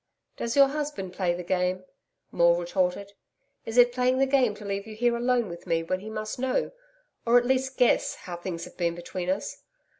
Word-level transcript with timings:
'Does 0.35 0.55
your 0.55 0.69
husband 0.69 1.13
play 1.13 1.31
the 1.31 1.43
game?' 1.43 1.85
Maule 2.31 2.55
retorted. 2.59 3.13
'Is 3.67 3.77
it 3.77 3.91
playing 3.93 4.17
the 4.17 4.25
game 4.25 4.55
to 4.55 4.65
leave 4.65 4.87
you 4.87 4.95
here 4.95 5.15
alone 5.15 5.47
with 5.47 5.67
me, 5.67 5.83
when 5.83 5.99
he 5.99 6.09
must 6.09 6.39
know 6.39 6.71
or 7.23 7.37
at 7.37 7.45
least, 7.45 7.77
guess 7.77 8.15
how 8.15 8.35
things 8.35 8.65
have 8.65 8.77
been 8.77 8.95
between 8.95 9.29
us? 9.29 9.61